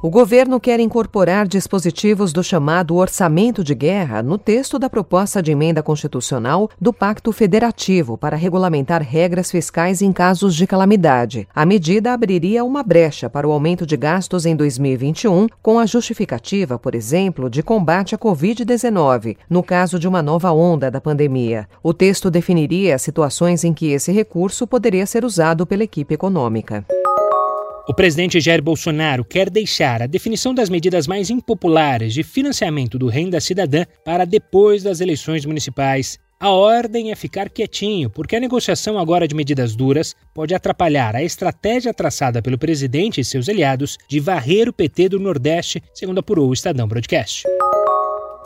[0.00, 5.50] O governo quer incorporar dispositivos do chamado orçamento de guerra no texto da proposta de
[5.50, 11.48] emenda constitucional do Pacto Federativo para regulamentar regras fiscais em casos de calamidade.
[11.52, 16.78] A medida abriria uma brecha para o aumento de gastos em 2021, com a justificativa,
[16.78, 21.68] por exemplo, de combate à Covid-19, no caso de uma nova onda da pandemia.
[21.82, 26.86] O texto definiria situações em que esse recurso poderia ser usado pela equipe econômica.
[27.88, 33.06] O presidente Jair Bolsonaro quer deixar a definição das medidas mais impopulares de financiamento do
[33.06, 36.18] Renda Cidadã para depois das eleições municipais.
[36.38, 41.24] A ordem é ficar quietinho, porque a negociação agora de medidas duras pode atrapalhar a
[41.24, 46.50] estratégia traçada pelo presidente e seus aliados de varrer o PT do Nordeste, segundo apurou
[46.50, 47.44] o Estadão Broadcast.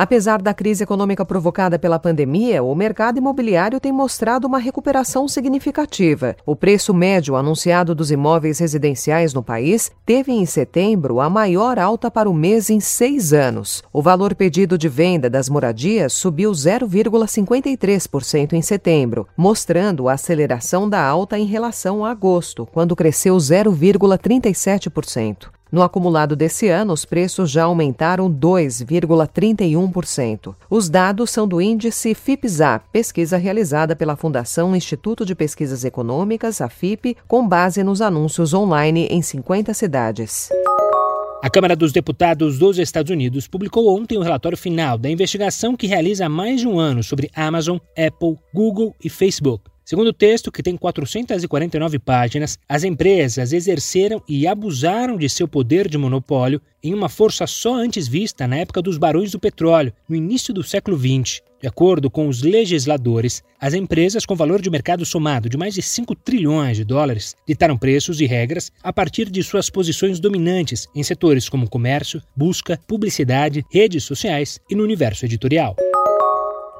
[0.00, 6.36] Apesar da crise econômica provocada pela pandemia, o mercado imobiliário tem mostrado uma recuperação significativa.
[6.46, 12.12] O preço médio anunciado dos imóveis residenciais no país teve em setembro a maior alta
[12.12, 13.82] para o mês em seis anos.
[13.92, 21.04] O valor pedido de venda das moradias subiu 0,53% em setembro, mostrando a aceleração da
[21.04, 25.48] alta em relação a agosto, quando cresceu 0,37%.
[25.70, 30.54] No acumulado desse ano, os preços já aumentaram 2,31%.
[30.70, 36.70] Os dados são do índice FIPZA, pesquisa realizada pela Fundação Instituto de Pesquisas Econômicas, a
[36.70, 40.48] FIP, com base nos anúncios online em 50 cidades.
[41.40, 45.86] A Câmara dos Deputados dos Estados Unidos publicou ontem o relatório final da investigação que
[45.86, 49.62] realiza há mais de um ano sobre Amazon, Apple, Google e Facebook.
[49.88, 55.88] Segundo o texto, que tem 449 páginas, as empresas exerceram e abusaram de seu poder
[55.88, 60.14] de monopólio em uma força só antes vista na época dos barões do petróleo, no
[60.14, 61.40] início do século XX.
[61.58, 65.80] De acordo com os legisladores, as empresas com valor de mercado somado de mais de
[65.80, 71.02] 5 trilhões de dólares ditaram preços e regras a partir de suas posições dominantes em
[71.02, 75.74] setores como comércio, busca, publicidade, redes sociais e no universo editorial.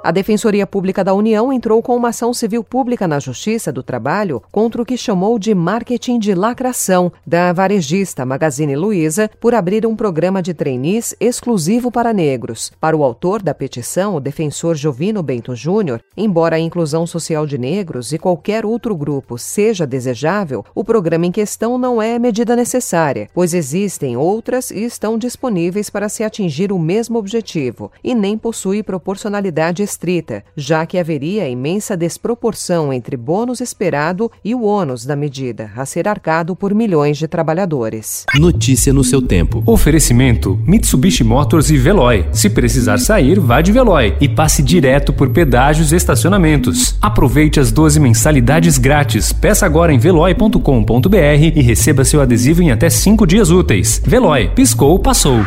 [0.00, 4.40] A Defensoria Pública da União entrou com uma ação civil pública na Justiça do Trabalho
[4.52, 9.96] contra o que chamou de marketing de lacração da varejista Magazine Luiza por abrir um
[9.96, 12.70] programa de trainees exclusivo para negros.
[12.80, 17.58] Para o autor da petição, o defensor Jovino Bento Júnior, embora a inclusão social de
[17.58, 23.28] negros e qualquer outro grupo seja desejável, o programa em questão não é medida necessária,
[23.34, 28.80] pois existem outras e estão disponíveis para se atingir o mesmo objetivo, e nem possui
[28.82, 35.70] proporcionalidade estrita, já que haveria imensa desproporção entre bônus esperado e o ônus da medida,
[35.76, 38.24] a ser arcado por milhões de trabalhadores.
[38.34, 39.62] Notícia no seu tempo.
[39.66, 42.26] Oferecimento: Mitsubishi Motors e Veloy.
[42.32, 46.96] Se precisar sair, vá de Veloy e passe direto por pedágios e estacionamentos.
[47.00, 49.32] Aproveite as 12 mensalidades grátis.
[49.32, 51.16] Peça agora em veloy.com.br
[51.54, 54.02] e receba seu adesivo em até 5 dias úteis.
[54.04, 55.44] Veloy, piscou, passou.